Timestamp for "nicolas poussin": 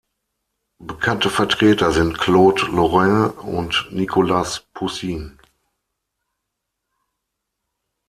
3.91-5.37